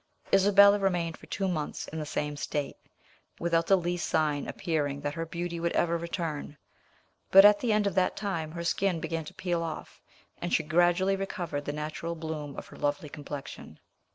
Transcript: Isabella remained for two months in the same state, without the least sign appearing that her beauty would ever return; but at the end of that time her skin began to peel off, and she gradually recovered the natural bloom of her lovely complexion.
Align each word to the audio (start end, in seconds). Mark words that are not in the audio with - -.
Isabella 0.33 0.79
remained 0.79 1.15
for 1.15 1.27
two 1.27 1.47
months 1.47 1.87
in 1.89 1.99
the 1.99 2.07
same 2.07 2.35
state, 2.35 2.75
without 3.39 3.67
the 3.67 3.75
least 3.77 4.09
sign 4.09 4.47
appearing 4.47 5.01
that 5.01 5.13
her 5.13 5.27
beauty 5.27 5.59
would 5.59 5.73
ever 5.73 5.95
return; 5.95 6.57
but 7.29 7.45
at 7.45 7.59
the 7.59 7.71
end 7.71 7.85
of 7.85 7.93
that 7.93 8.15
time 8.17 8.53
her 8.53 8.63
skin 8.63 8.99
began 8.99 9.25
to 9.25 9.33
peel 9.35 9.61
off, 9.61 10.01
and 10.41 10.51
she 10.55 10.63
gradually 10.63 11.15
recovered 11.15 11.65
the 11.65 11.71
natural 11.71 12.15
bloom 12.15 12.55
of 12.57 12.65
her 12.69 12.77
lovely 12.77 13.09
complexion. 13.09 13.79